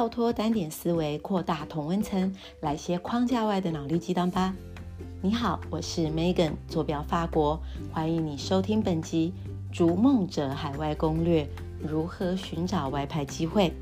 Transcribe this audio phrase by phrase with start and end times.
[0.00, 4.54] 跳脱单点思维，扩大同温层，来些框架外的脑力激荡吧！
[5.20, 7.60] 你好，我是 Megan，坐标法国，
[7.92, 9.34] 欢迎你收听本集
[9.76, 11.44] 《逐梦者海外攻略》，
[11.86, 13.74] 如何寻找外派机会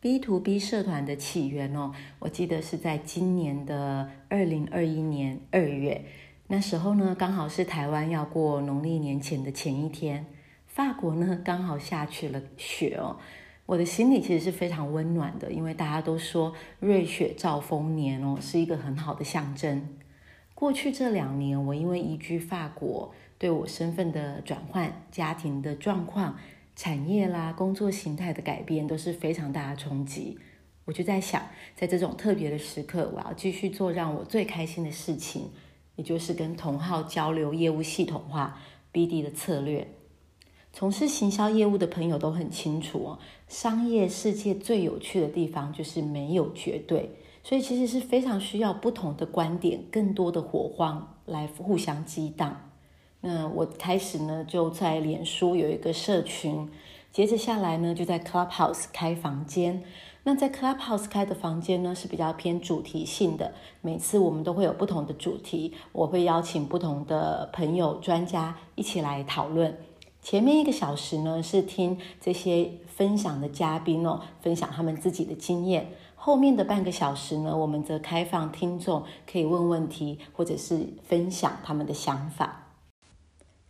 [0.00, 6.04] ？B to B 社团的起源哦，我记得是在今年的二零二一年二月，
[6.46, 10.24] 那时候呢，刚好是台湾要过农历年前的前一天。
[10.74, 13.16] 法国呢，刚好下起了雪哦，
[13.64, 19.88] 我的心里其实是非常温暖的，因为大家都说瑞雪兆丰年哦，是一个很好的象征。
[20.52, 26.36] 过去这两年，我因为移居法国，对我身份的转换、家庭的状况、
[26.74, 30.40] 产业啦、工作形态的改变都是非常大的冲击。
[30.86, 31.40] 我就在想，
[31.76, 35.52] 在这种特别的时刻，我要继续做让我最开心的事情，
[35.94, 38.58] 也就是跟同号交流业务系统化
[38.92, 39.86] BD 的策略。
[40.76, 47.10] 从事行销业务的朋友都很清楚哦，商业世界最有趣的地方就是没有绝对，
[47.44, 52.60] 所以其实是非常需要不同的观点、更多的火花来互相激荡。
[53.20, 56.68] 那我开始呢就在脸书有一个社群，
[57.12, 59.84] 接着下来呢就在 Clubhouse 开房间。
[60.24, 69.78] 那在 Clubhouse 开的房间呢是比较偏主题性的，每次我们都会有不同的主题，我会邀请不同的朋友、专家一起来讨论。
[70.24, 75.88] 前面一个小时呢，是听这些分享的嘉宾哦，分享他们自己的经验。
[76.14, 82.70] 后面的半个小时呢，我们则开放听众可以问问题，或者是分享他们的想法。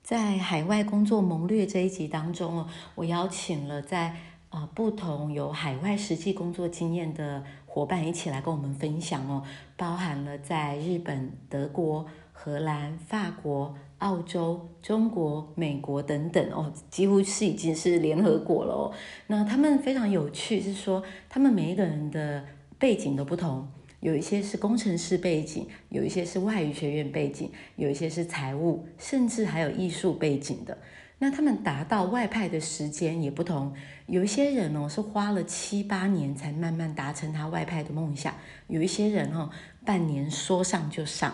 [0.05, 4.14] 在海外工作谋略这一集当中哦，我邀请了在
[4.50, 9.42] 啊不同有海外实际工作经验的伙伴一起来跟我们分享哦，
[9.77, 13.75] 包含了在日本、德国、荷兰、法国。
[13.98, 18.92] 澳洲、中国、美国等等哦，几乎是已经是联合国了哦。
[19.28, 22.44] 那他们非常有趣，是说他们每一个人的
[22.78, 23.66] 背景都不同，
[24.00, 30.77] 有一些是工程师背景，有一些是外语学院背景，有一些是财务，甚至还有艺术背景的。
[31.21, 33.72] 那他们达到外派的时间也不同，
[34.06, 38.34] 有一些人哦是花了七八年才慢慢达成他外派的梦想，
[38.66, 39.49] 有一些人哦
[39.87, 41.33] 半年说上就上。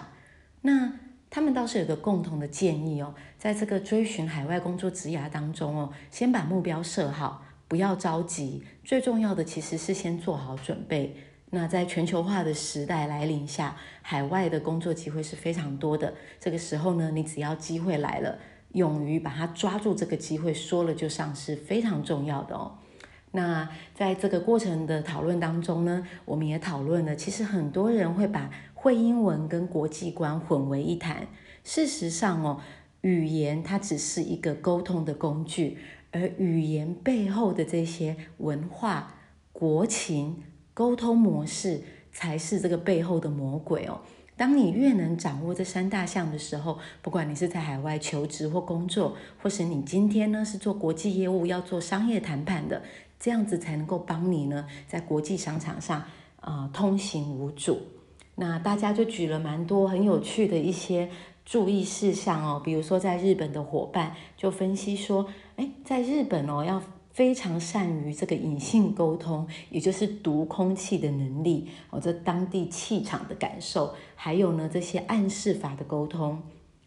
[0.60, 0.92] 那
[1.30, 8.64] 他们倒是有个共同的建议哦，在这个追寻海外工作职涯当中哦，先把目标设好，不要着急。
[8.84, 11.16] 最重要的其实是先做好准备。
[11.52, 16.14] 那在全球化的时代来临下，海外的工作机会是非常多的。
[16.40, 18.38] 这个时候呢，你只要机会来了，
[18.72, 22.78] 勇于把它抓住，这个机会说了就上是非常重要的哦。
[23.32, 28.50] 那在这个过程的讨论当中呢，我们也讨论了，其实很多人会把。
[28.82, 31.26] 会英文跟国际观混为一谈。
[31.62, 32.62] 事实上哦，
[33.02, 35.76] 语言它只是一个沟通的工具，
[36.12, 39.16] 而语言背后的这些文化、
[39.52, 40.42] 国情、
[40.72, 44.00] 沟通模式，才是这个背后的魔鬼哦。
[44.34, 52.80] 当你越能掌握这三大项的时候，不管你是在海外求职或工作，或是你今天呢是做国际业务要做商业谈判的，
[53.20, 56.02] 这样子才能够帮你呢在国际商场上
[56.40, 57.78] 啊通行无阻。
[58.34, 61.10] 那大家就举了蛮多很有趣的一些
[61.44, 65.26] 注意事项哦，比如说在日本的伙伴就分析说，
[65.56, 66.82] 哎，在日本哦要
[67.12, 76.40] 非常善于这个隐性沟通，也就是读空气的能力哦，这当地气场的感受，还有呢这些暗示法的沟通。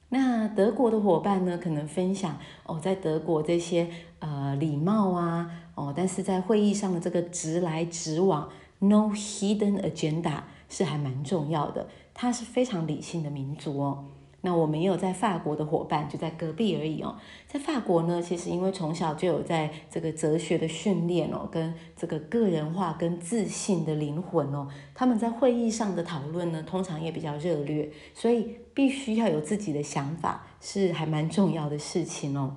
[0.09, 3.88] 那德国的伙伴呢可能分享哦，在德国这些
[4.19, 10.41] 呃礼貌啊哦，但是在会议上的这个直来直往，no hidden agenda。
[10.69, 14.06] 是还蛮重要的，他是非常理性的民族哦。
[14.41, 17.16] 那我们也有在法国的伙伴，就在隔壁而已哦。
[17.47, 32.56] 在法国呢，其实因为从小就有在这个哲学的训练哦，跟这个个人化跟自信的灵魂哦，他们在会议上的讨论呢，通常也比较热烈，所以必须要有自己的想法，是还蛮重要的事情哦。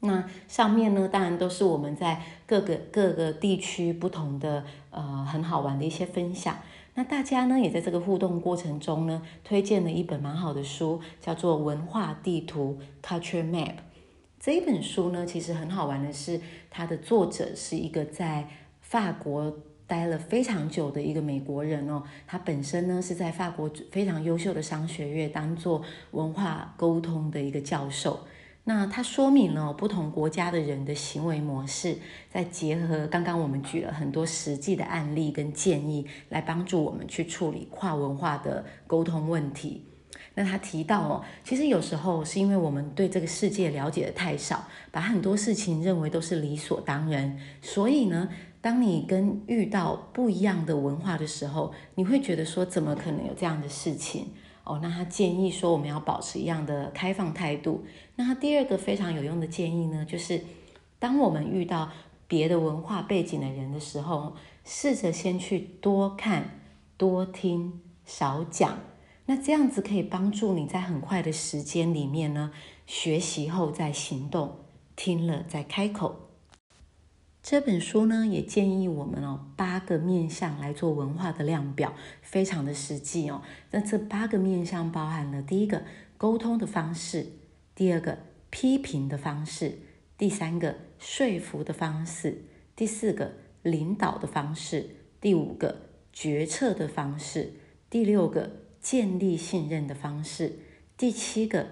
[0.00, 6.56] 那上面呢，当然都是我们在各个各个地区不同的呃很好玩的一些分享。
[6.94, 13.74] 那大家呢，也在这个互动过程中呢，推荐了一本蛮好的书，叫做《文化地图》（Culture Map）。
[14.40, 16.40] 这一本书呢，其实很好玩的是，
[16.70, 18.48] 它的作者是一个在
[18.80, 19.52] 法国
[19.86, 22.02] 待了非常久的一个美国人哦。
[22.26, 28.20] 他本身呢，是在法国非常优秀的商学院当做文化沟通的一个教授。
[28.68, 31.96] 那它说明了不同国家的人的行为模式，
[32.30, 39.86] 再结合刚刚我们举了很多实际的案例跟建议，来帮助我们去处理跨文化的沟通问题。
[40.34, 44.62] 那他提到哦，其实有时候是因为我们对这个世界了解的太少，
[44.92, 48.28] 把很多事情认为都是理所当然，所以呢，
[48.60, 54.26] 当你跟遇到不一样的文化的时候，你会觉得说，怎么可能有这样的事情？
[54.68, 57.84] 哦，那他建议说我们要保持一样的开放态度。
[58.16, 60.44] 那他第二个非常有用的建议呢，就是
[60.98, 61.90] 当我们遇到
[62.26, 64.34] 别的文化背景的人的时候，
[64.64, 66.60] 试着先去多看、
[66.98, 68.78] 多听、少讲。
[69.24, 72.52] 那这样子可以帮助你在很快的时间里面呢，
[72.86, 74.56] 学习后再行动，
[74.94, 76.27] 听了再开口。
[77.40, 83.40] 这本书呢，也建议我们哦，八个面向来做文化的量表，非常的实际哦。
[83.70, 85.82] 那这八个面向包含了第一个
[86.18, 87.26] 沟通的方式，
[87.74, 88.18] 第二个
[88.50, 89.78] 批评的方式，
[90.18, 92.44] 第三个说服的方式，
[92.76, 93.32] 第四个
[93.62, 95.76] 领导的方式，第五个
[96.12, 97.54] 决策的方式，
[97.88, 98.50] 第六个
[98.82, 100.58] 建立信任的方式，
[100.98, 101.68] 第七个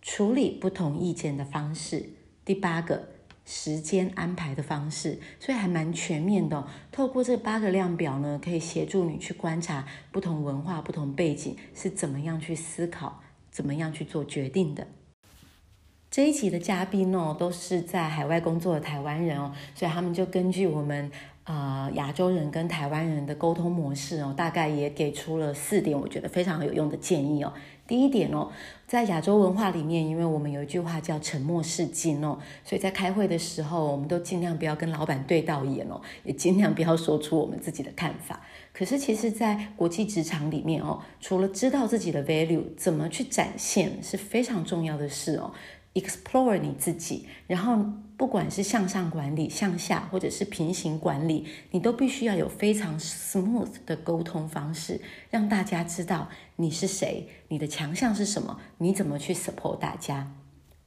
[0.00, 2.10] 处理不同意见的方式，
[2.44, 3.15] 第八个。
[3.46, 6.66] 时间安排的方式，所以还蛮全面的。
[6.92, 14.86] 透过这八个量表呢，可以协助你去观察不同文化、不同背景是怎么样去思考、怎么样去做决定的。
[16.10, 21.10] 这一集的嘉宾哦，都是在海外工作的台湾人哦，所以他们就根据我们。
[21.46, 27.52] 啊，亚洲人跟台湾人的沟通模式哦，大概也给出了四点，我觉得非常有用的建议哦。
[27.86, 28.50] 第一点哦，
[28.86, 38.40] 在亚洲文化里面，因为我们有一句话叫“沉默是金”哦，所以在开会的时候，我们都尽量不要跟老板对到眼哦，也尽量不要说出我们自己的看法。
[38.72, 45.52] 可是，其实，在国际职场里面哦，除了知道自己的 value 怎么去展现是非常重要的事哦。
[46.00, 47.84] Explore 你自己，然后
[48.16, 55.00] 不管是向上管理、向下或者是平行管理，你都必须要有非常 smooth 的沟通方式，
[55.30, 60.32] 让大家知道你是谁，你的强项是什么，你怎么去 support 大家。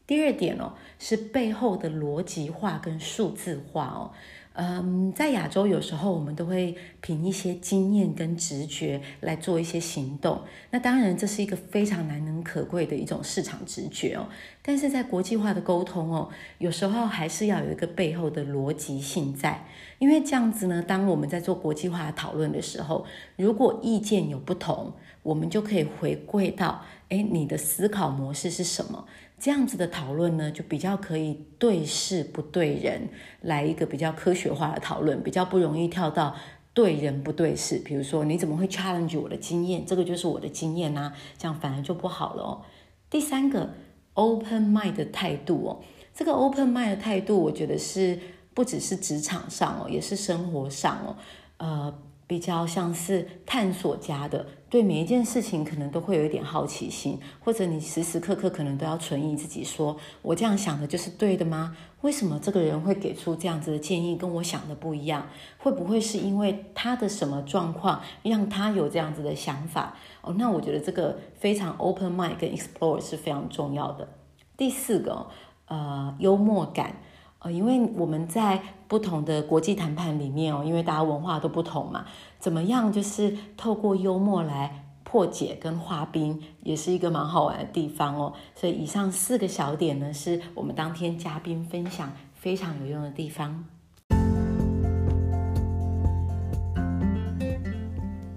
[0.05, 4.11] 第二点哦，是背后的逻辑化跟数字化哦。
[4.61, 10.41] 嗯，在亚洲有时候我们都会凭一些经验跟直觉来做一些行动，
[10.71, 14.27] 那当然这是一个非常难能可贵的一种市场直觉哦。
[14.61, 19.65] 但是在国际化的沟通哦，有时候还是要有一个背后的逻辑性在，
[19.97, 23.05] 因为这样子呢，当我们在做国际化讨论的时候，
[23.37, 24.91] 如果意见有不同，
[25.23, 29.05] 我们就可以回归到，哎，你的思考模式是什么？
[29.39, 33.07] 这样子的讨论呢，就比较可以对事不对人，
[33.41, 36.35] 来一个比较科学化的讨论，比较不容易跳到
[36.73, 37.79] 对人不对事。
[37.79, 39.85] 比如说，你怎么会 challenge 我的经验？
[39.85, 42.61] 这个就是我的经验呐，这样反而就不好了哦。
[43.09, 43.69] 第三个
[44.15, 45.79] ，open mind 的态度哦，
[46.13, 48.19] 这个 open mind 的态度，我觉得是
[48.53, 51.15] 不只是职场上哦，也是生活上哦，
[51.57, 51.99] 呃。
[52.29, 61.75] 比较像是探索家的，对每一件事情可能都会有一点好奇心，或者你时时刻刻可能都要存疑自己，说我这样想的就是对的吗？
[62.01, 65.27] 为什么这个人会给出这样子的建议，跟我想的不一样？
[65.57, 69.97] 会不会是因为他的什么状况让他有这样子的想法？
[70.21, 74.07] 哦，那我觉得这个非常 open mind 跟 explore 是非常重要的。
[74.55, 75.25] 第四个，
[75.65, 77.01] 呃，幽默感。
[77.39, 82.05] 呃，因为我们在不同的国际谈判里面哦，因为大家文化都不同嘛，
[82.37, 88.33] 怎么样就是透过幽默来破解跟化冰，也是一个蛮好玩的地方哦。
[88.55, 93.63] 所以以上四个小点呢，是我们当天嘉宾分享非常有用的地方。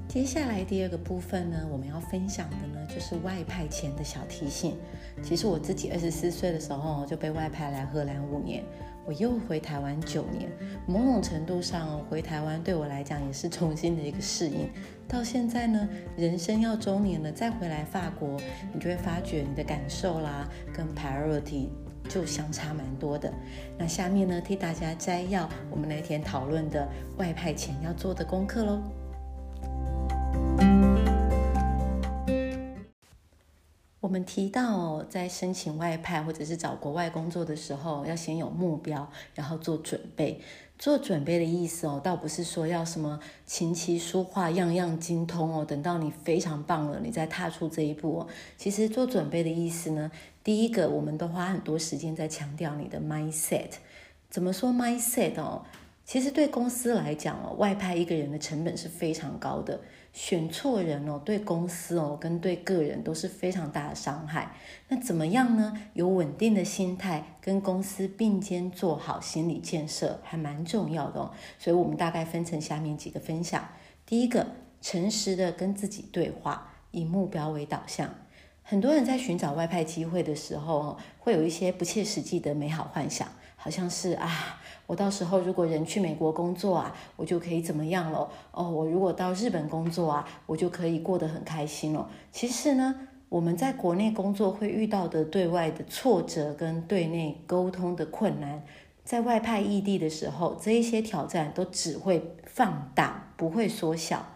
[0.06, 4.76] 接下来第二个部分呢，我们要分享的呢，就是外派前的小提醒。
[5.22, 8.62] 其实我自己二十四岁的时候就被外派来荷兰五年。
[9.04, 10.50] 我又回台湾九年，
[10.86, 14.70] 某种程度上回台湾对我来讲也是重新的一个适应。
[15.08, 18.40] 到现在呢，人生要中年了，再回来法国，
[18.72, 21.68] 你就会发觉你的感受啦，跟 priority
[22.08, 23.32] 就相差蛮多的。
[23.76, 28.80] 那下面呢，替大家摘要我们那天讨论的外派前要做的功课喽。
[34.12, 40.38] 我们提到，在申请外派或者是找国外工作的时候，要先有目标，然后做准备。
[40.78, 48.28] 做准备的意思哦，倒不是说要什么琴棋书画样样精通哦，等到你非常棒了，你再踏出这一步哦。
[48.58, 50.10] 其实做准备的意思呢，
[50.44, 53.70] 第一个，我们都花很多时间在强调你的 mindset。
[54.28, 55.64] 怎么说 mindset 哦？
[56.04, 59.80] 其实对公司来讲哦，外派一个人的成本是非常高的。
[60.12, 64.54] 选错人哦，对公司哦，跟对个人都是非常大的伤害。
[64.88, 65.72] 那怎么样呢？
[65.94, 71.30] 有稳定的心态，跟公司并肩做好心理建设，还蛮重要的哦。
[71.58, 73.66] 所以我们大概分成下面几个分享。
[74.04, 74.48] 第一个，
[74.82, 78.14] 诚实的跟自己对话，以目标为导向。
[78.62, 88.28] 很多人在寻找外派机会的时候，会有一些不切实际的美好幻想，好像是啊，我到时候如果人去美国工作啊，我就可以怎么样了？
[88.50, 92.08] 哦，我如果到日本工作啊，我就可以过得很开心了。
[92.30, 92.94] 其实呢，
[93.28, 98.62] 我们在国内工作会遇到的对外的挫折跟对内沟通的困难，
[99.04, 104.26] 在外派异地的时候，这一些挑战都只会放大，不会缩小。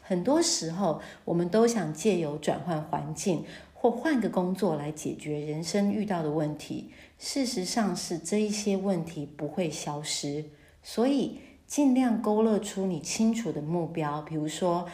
[0.00, 3.44] 很多时候，我们都想借由转换环境。
[3.86, 6.90] 或换个工作来解决人生遇到的问题，
[7.20, 10.46] 事实上是这一些问题不会消失，
[10.82, 11.38] 所以
[11.68, 14.20] 尽量勾勒出你清楚的目标。
[14.22, 14.88] 比如说，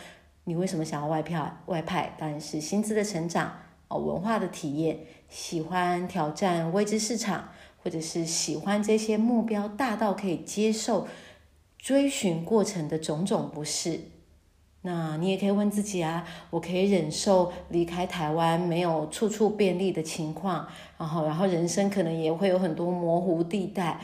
[0.45, 2.15] 你为什么想要外票外派？
[2.19, 4.99] 当然是薪资的成长哦，文化的体验，
[5.31, 7.49] 喜欢挑战未知市场，
[7.83, 11.09] 或者是喜欢这些目标大到可以接受
[11.79, 14.01] 追寻过程的种种不适。
[14.85, 20.67] 那你也可以问自己啊，我可以忍受离开台湾没有处处便利的情况，
[20.99, 24.01] 然后，然后人生可能也会有很多模糊地带，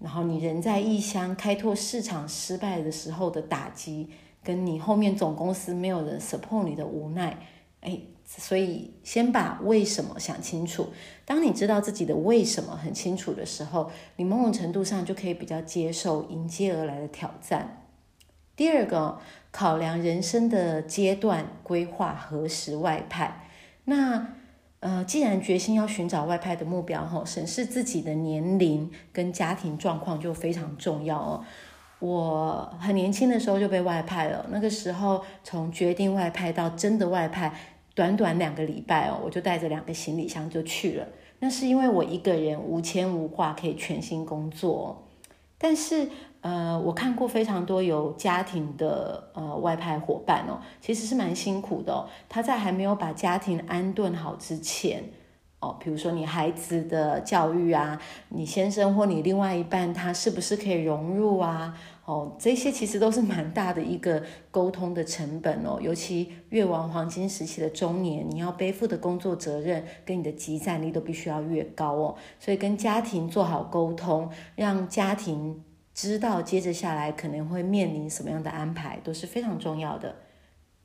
[0.00, 4.10] 然后你人在异乡开拓市场失败的时候的打击，
[4.42, 7.38] 跟你后面总公司没有人 support 你的无奈，
[7.82, 10.88] 哎，所以先把为什么想清楚。
[11.24, 17.84] 当你知道自己的为什么很清楚的时候，你某种程度上就可以比较接受迎接而来的挑战。
[18.56, 19.20] 第二个。
[19.58, 23.44] 考量人生的阶段规划何时外派？
[23.86, 24.34] 那
[24.78, 31.44] 呃，既然决心要寻找外派的目标，哈，审视自己的年龄跟家庭状况就非常重要哦。
[31.98, 37.52] 我很年轻的时候就被外派了，那个时候从决定外派到真的外派，
[37.96, 41.08] 短短两个礼拜哦，我就带着两个行李箱就去了。
[41.40, 45.08] 那是因为我一个人无牵无挂，可以全心工作，
[45.58, 46.08] 但是。
[46.40, 52.08] 呃，我看过非常多有家庭的呃外派伙伴哦，其实是蛮辛苦的哦。
[52.28, 55.02] 他在还没有把家庭安顿好之前，
[55.58, 61.76] 哦，比如说你孩子的教育啊，你先生或你另外一半他是不是可以融入啊？
[62.04, 65.78] 哦，这些其实都是蛮大的一个沟通的成本哦。
[65.82, 72.14] 尤其越往黄金时期的中年，你要背负的工作责任跟你的集战力都必须要越高哦。
[72.38, 75.64] 所以跟家庭做好沟通，让家庭。
[75.98, 80.14] 知道接着下来可能会面临什么样的安排都是非常重要的。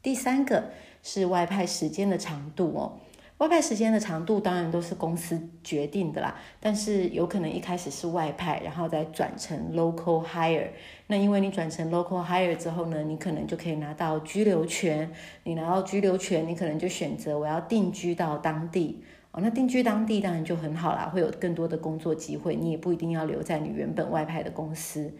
[0.01, 0.71] 第三个
[1.03, 2.97] 是外派时间的长度哦，
[3.37, 10.69] 外派时间的长度当然都是公司决定的啦，但是有可能一开始是外派，然后再转成 local hire。
[11.05, 15.11] 那因为你转成 local hire 之后呢，你可能就可以拿到居留权，
[15.43, 19.03] 你拿到居留权，你可能就选择我要定居到当地。
[19.33, 25.11] 哦，那定居当地当然就很好啦，会有更多的工作机会，你也不一定要留在你原本外派的公司。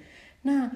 [0.44, 0.72] 那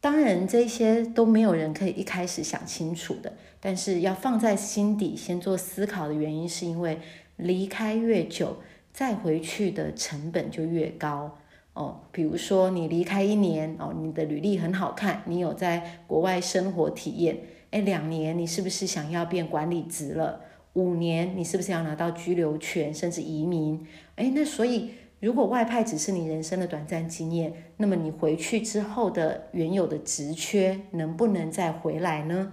[0.00, 7.00] 当然这些都没有人可以一开始想清楚的，但是要放在心底先做思考的原因，是因为
[7.36, 8.58] 离开越久，
[8.92, 11.38] 再回去的成本就越高。
[11.72, 17.38] 哦，比如说你离开一年，哦，你的履历很好看，你有在国外生活体验，
[17.72, 20.40] 哎，两年你是不是想要变管理职了？
[20.74, 23.84] 五年，你是不是要拿到居留权，甚至移民？
[24.14, 32.52] 哎，那所以，如果外派只是你人生的短暂经验，那么你回去之后的原有的职缺能不能再回来呢？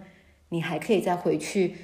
[0.49, 1.75] 你还可以再回去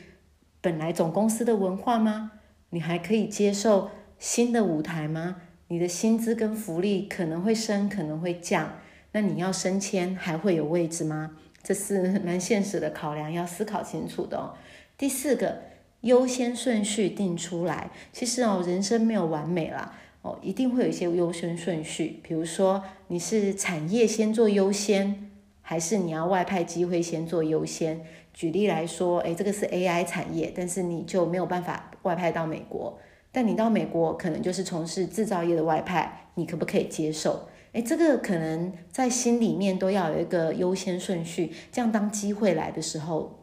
[0.59, 2.31] 本来总公司的文化吗？
[2.71, 5.35] 你还可以接受新的舞台吗？
[5.67, 8.79] 你的薪资跟福利可能会升，可能会降，
[9.11, 11.37] 那你要升迁还会有位置吗？
[11.61, 14.55] 这是蛮现实的考量，要思考清楚的哦。
[14.97, 15.72] 第四个。
[16.03, 22.19] 优先顺序定出来，其实哦，人生没有完美啦，哦，一定会有一些优先顺序。
[22.21, 25.31] 比如说，你是产业先做优先，
[25.61, 28.01] 还是你要外派机会先做优先？
[28.33, 32.99] 举例来说，诶，这个是 AI 产业，但是你就没有办法外派到美国，
[33.31, 37.47] 但你到美国可能就是从事制造业的外派，你可不可以接受？
[37.71, 43.39] 诶，这个可能在心里面都要有一个优先顺序，这样当机会来的时候。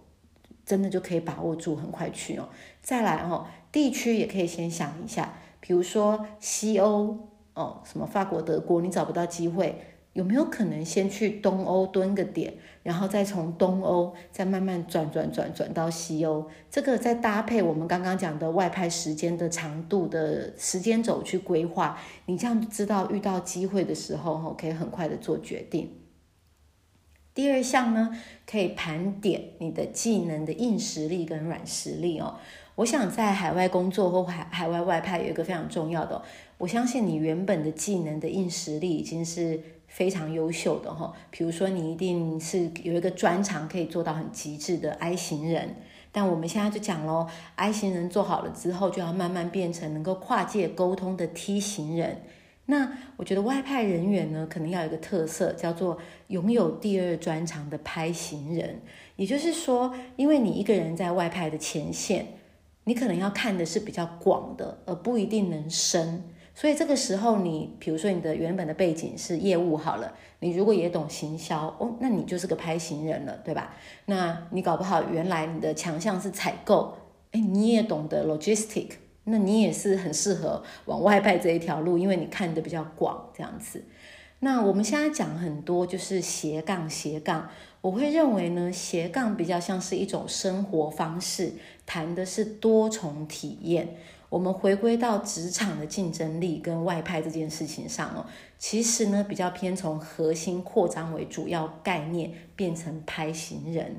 [0.71, 2.49] 真的就可以把握住，很快去哦。
[2.81, 7.19] 再来哦，地区也可以先想一下，比如说西欧
[7.55, 9.75] 哦，什么法国、德国，你找不到机会，
[10.13, 16.47] 有没有可能先去东欧蹲个点，然后再从东欧再慢慢转转转转到西欧？
[16.71, 25.91] 这个再搭配我们刚刚讲的外派时间的长度的时间轴去规划，你这样知道遇到机会的时候，哈，可以很快的做决定。
[27.35, 28.11] 第二项呢，
[28.45, 32.35] 可以盘点你的技能的硬实力跟软实力哦。
[32.75, 36.21] 我想在海外工作或海海外外派有一个非常重要的，
[36.59, 41.13] 我相信你原本的技能的硬实力已经是非常优秀的哈。
[41.31, 45.77] 比如说你一定是有一个专长可以做到很极致的 I 型人，
[46.11, 52.23] 但我们现在就讲喽，I 型人做好了之后，就要慢慢变成能够跨界沟通的 T 型人。
[52.71, 55.99] 那我觉得外派人员呢，可能要有一个特色，叫做
[56.29, 58.81] 拥有第二专长的拍行人。
[59.17, 62.27] 也就是说，因为你一个人在外派的前线，
[62.85, 66.23] 你可能要看的是比较广的，而不一定能深。
[66.55, 73.75] 所以这个时候，你比如说你的原本的背景是业务好了，你如果也懂行销哦，那你就是个拍行人了，对吧？
[74.07, 76.97] 那你搞不好原来你的强项是采购，
[77.33, 78.91] 哎，你也懂得 logistic。
[79.25, 83.85] 那你也是很适合往外派这一条路，因为你看的比较广，这样子。
[84.41, 87.51] 那我们现在讲很多就是斜杠斜杠，
[87.83, 91.53] 我会认为呢，斜杠比较像是一种生活方式，
[91.85, 93.97] 谈的是多重体验。
[94.31, 98.25] 我们回归到职场的竞争力跟外派这件事情上哦，
[98.59, 103.97] 其实呢比较偏从核心扩张为主要概念，变成拍行人。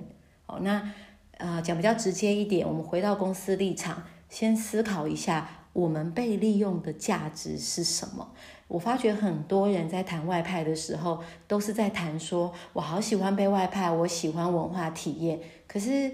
[0.48, 0.92] 哦，那
[1.38, 4.04] 呃讲比较直接一点，我们回到公司立场。
[4.32, 8.32] 先思考一下，我们被利用的价值是什么？
[8.70, 15.38] 我发觉很多人在谈外派的时候，都是在谈说，我好喜欢被外派，我喜欢文化体验。
[15.68, 16.10] 可是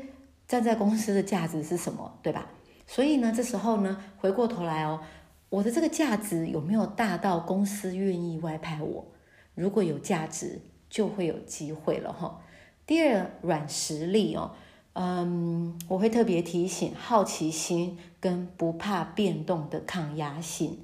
[0.48, 2.12] 站在公司的价值是什么？
[2.24, 2.50] 对吧？
[2.88, 5.00] 所以呢，这时候呢，回过头来哦，
[5.50, 9.06] 我的这个价值有没有大到公司愿意外派我？
[9.54, 10.60] 如果有价值，
[10.90, 12.42] 就会有机会了哈。
[12.88, 14.56] 第二，软实力哦。
[15.00, 20.80] 嗯，我会特别提醒好奇心跟不怕变动的抗压性。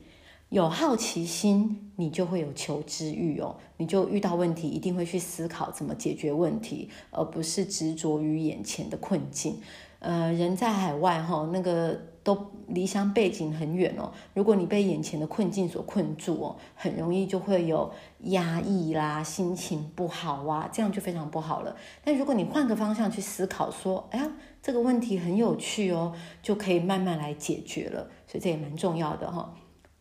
[0.49, 9.59] 有好奇心，你就会有求知欲哦，你就遇到问题一定会去思考怎么解决问题，而不是执着于眼前的困境。
[9.97, 14.11] 呃，人在海外哈，那个都离乡背景很远哦。
[14.33, 21.75] 如果你被眼前的困境所困住哦，很容易就会有压抑啦，心情不好啊，这样就非常不好了。
[22.03, 28.07] 但如果你换个方向去思考，说，哎呀，这个问题很有趣哦，就可以慢慢来解决了。
[28.25, 29.53] 所以这也蛮重要的哈。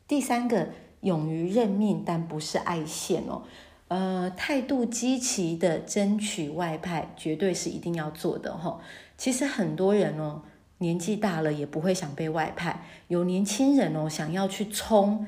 [0.06, 0.68] 第三个，
[1.00, 3.42] 勇于认命，但不是爱现哦。
[3.88, 8.80] 呃，态度积极的争取外派，绝对是一定要做的哈。
[9.18, 10.42] 其实很多人哦，
[10.82, 15.26] 年纪大了也不会想被外派，有年轻人哦想要去冲。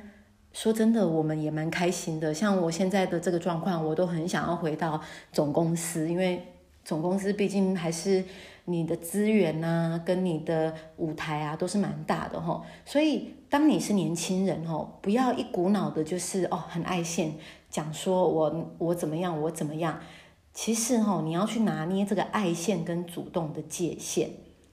[0.52, 2.34] 说真的，我们也蛮开心的。
[2.34, 5.00] 像我现在的这个状况，我都很想要回到
[5.32, 6.44] 总公司，因为
[6.84, 8.24] 总公司毕竟还是
[8.64, 12.62] 你的资源呐，跟你的舞台啊都是蛮大的哈。
[12.84, 17.32] 所以当你是年轻人哦，不要一股脑的就是哦很爱现。
[17.70, 19.98] 讲说我我怎么样，我怎么样？
[20.52, 24.30] 其实哈，你要去拿捏这个爱线跟主动的界限。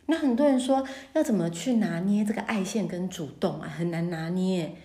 [0.07, 4.75] 那很多人说要怎么去拿捏这个爱线跟主动啊，很难拿捏。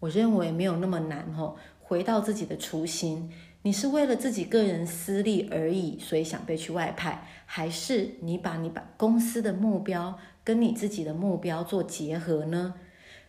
[0.00, 1.56] 我认为没有那么难哦。
[1.80, 3.30] 回到自己的初心，
[3.62, 12.74] 你是为了自己个人私利而已，所以想被去外派，还是你把你把公司的目标跟你自己的目标做结合呢？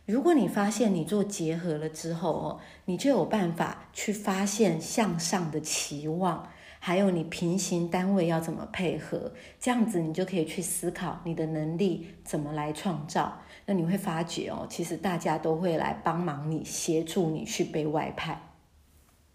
[0.07, 6.49] 如果你发现你做结合了之后哦，你就有办法去发现向上的期望，
[6.87, 13.39] 还有你平行单位要怎么配合，这样子你就可以去思考你的能力怎么来创造。
[13.65, 18.41] 那你会发觉哦，其实大家都会来帮忙你，协助你去被外派。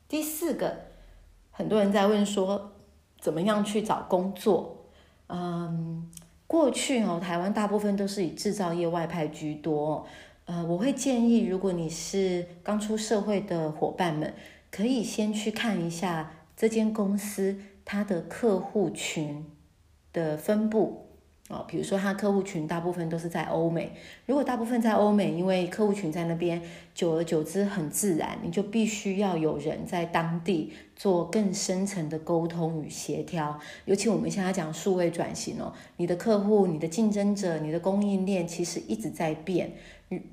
[0.09, 0.75] 第四个，
[1.51, 2.73] 很多人在问说，
[3.21, 4.87] 怎么样去找工作？
[5.27, 6.11] 嗯，
[6.47, 10.07] 过去哦，台湾大部分都是以制造业外派居多。
[10.47, 14.33] 呃，我会建议，如果你是刚出社会的伙伴们，
[14.71, 16.31] 可以先去看一下
[16.63, 19.45] 这间公司它的客户群
[20.13, 21.09] 的分布
[21.49, 21.65] 哦。
[21.67, 23.91] 比如说，它客户群大部分都是在欧美。
[24.27, 26.63] 如果大部分在欧美，因为客户群在那边，
[26.95, 33.59] 久而久之很自然，你就必须要有人在当地做更深层的沟通与协调。
[33.87, 39.73] 尤其我们现在讲数位转型哦，你的客户、你的竞争者、你的供应链其实一直在变。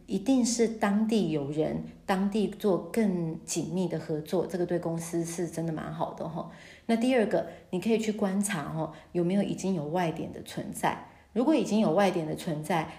[0.06, 6.50] 一定是当地有人，当地做更紧密的合作，这个对公司是真的蛮好的哈。
[6.86, 11.08] 那第二个，你可以去观察哈，有没有已经有外点的存在。
[11.34, 12.90] 如果已经有外点的存在，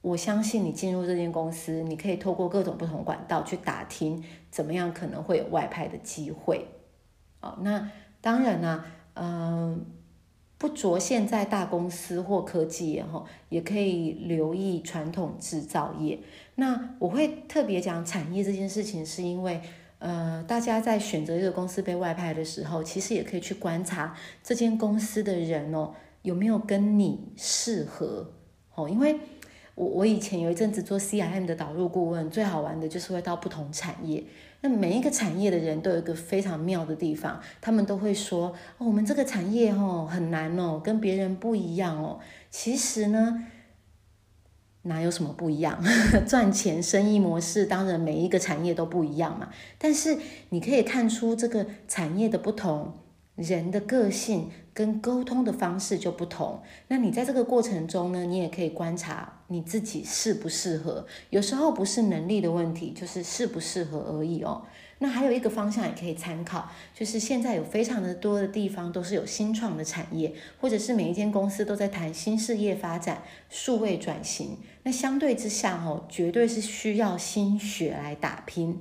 [0.00, 6.66] 我相信你进入这间公司，你可以透过各种不同管道去打听，怎么样可能会有外派的机会。
[7.40, 7.90] 哦，那
[8.20, 9.86] 当然呢，嗯。
[10.62, 16.20] 不着现在大公司或科技业哈，也可以留意传统制造业。
[16.54, 19.60] 那我会特别讲产业这件事情，是因为
[19.98, 28.30] 呃，大家在选择一个公司被外派的时候，其实也可以去观察这间公司的人哦，有没有跟你适合
[28.76, 28.88] 哦。
[28.88, 29.18] 因为
[29.74, 34.22] 我我以前有一阵子做 CRM 的导入顾问，最好玩的就是会到不同产业。
[34.62, 42.20] 那每一个产业的人都有一个非常妙的地方，他们都会说：“，我们这个产业哦很难哦，跟别人不一样哦。”
[42.50, 43.44] 其实呢，
[44.82, 45.82] 哪有什么不一样？
[46.26, 49.50] 赚钱生意模式当然每一个产业都不一样嘛。
[49.78, 50.16] 但是
[50.50, 52.94] 你可以看出这个产业的不同。
[53.34, 61.06] 人的个性跟沟通的方式就不同，那你在这个过程中呢，你也可以观察你自己适不适合。
[61.30, 64.62] 有时候不是能力的问题，就是适不适合而已哦。
[64.98, 74.58] 那还有一个方向也可以参考，就是现在有非常的多的地方都是有新创的产业，或者是每一间公司都在谈新事业发展、数位转型。
[74.84, 78.78] 那相对之下哦，绝对是需要心血来打拼。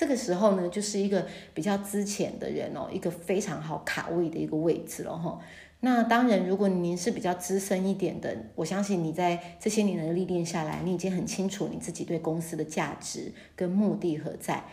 [0.00, 5.38] 这个时候呢，就是一个比较资浅的人哦，一个非常好卡位的一个位置了哈。
[5.80, 14.64] 那当然，如果您是比较资深一点的，我相信你在这些年的历练下来，你已经很清楚你自己对公司的价值跟目的何在，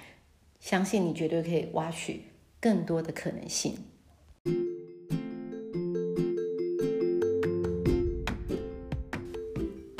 [0.61, 2.21] 相信你绝对可以挖取
[2.61, 3.77] 更多的可能性。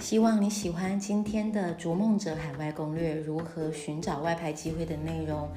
[0.08, 5.50] 希望你喜欢今天的《逐梦者海外攻略》，如何寻找外派机会的内容。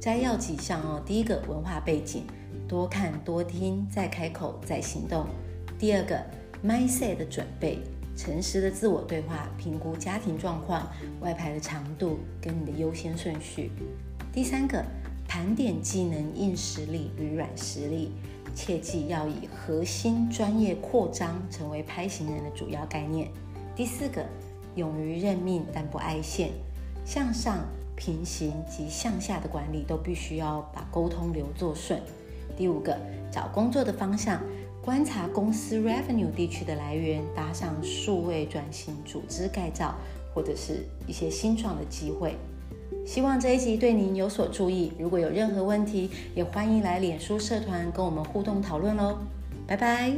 [0.00, 1.00] 摘要几项哦。
[1.06, 2.24] 第一个，文化背景，
[2.66, 5.28] 多看多听，再开口再行动。
[5.78, 6.20] 第二个
[6.64, 7.78] ，mindset 的准备，
[8.16, 13.70] 诚实的自我对话，评估家庭状况、外派的长度跟你的优先顺序。
[14.32, 14.84] 第三个，
[15.28, 18.10] 盘点技能硬实力与软实力，
[18.52, 23.30] 切记要以核心专业扩张成为拍行人的主要概念。
[23.76, 24.24] 第四个，
[24.74, 26.48] 勇于认命但不爱现，
[27.04, 27.58] 向上、
[27.94, 32.00] 平行及向下的管理都必须要把沟通流做顺。
[32.56, 32.98] 第五个，
[33.30, 34.40] 找工作的方向，
[34.82, 39.94] 观察公司 revenue 地区的来源，搭上数位转型、组织改造
[40.34, 42.34] 或者是一些新创的机会。
[43.04, 44.92] 希望这一集对您有所注意。
[44.98, 49.18] 如果有任何问题，也欢迎来脸书社团跟我们互动讨论喽。
[49.66, 50.14] 拜拜。